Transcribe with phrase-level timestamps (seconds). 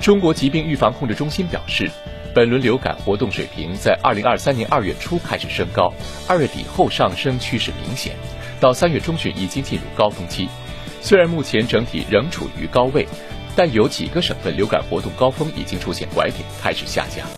[0.00, 1.90] 中国疾病预防控制中心表示
[2.34, 5.92] 本轮流感活动水平在二零二三年二月初开始升高
[6.26, 8.14] 二月底后上升趋势明显
[8.60, 10.48] 到三月中旬已经进入高峰期。
[11.02, 13.06] 虽然目前整体仍处于高位
[13.56, 17.30] 但有几个省份流感活动高峰已经出现拐点开始下降。